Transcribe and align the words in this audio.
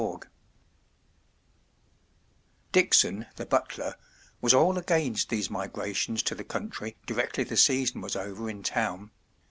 ICKSON, 2.73 3.27
the 3.35 3.45
butler, 3.45 3.93
was 4.41 4.51
all 4.51 4.79
against 4.79 5.29
these 5.29 5.51
migrations 5.51 6.23
to 6.23 6.33
the 6.33 6.43
country 6.43 6.97
directly 7.05 7.43
the 7.43 7.55
season 7.55 8.01
was 8.01 8.15
over 8.15 8.49
in 8.49 8.63
town. 8.63 9.11